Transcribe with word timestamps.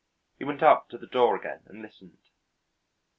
He 0.39 0.43
went 0.45 0.63
up 0.63 0.89
to 0.89 0.97
the 0.97 1.05
door 1.05 1.35
again 1.35 1.61
and 1.67 1.83
listened. 1.83 2.17